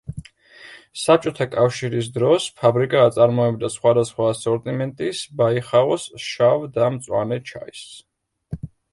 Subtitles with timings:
[0.99, 7.85] საბჭოთა კავშირის დროს ფაბრიკა აწარმოებდა სხვადასხვა ასორტიმენტის ბაიხაოს შავ და მწვანე ჩაის.